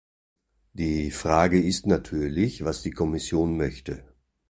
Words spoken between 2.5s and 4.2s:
was die Kommission möchte.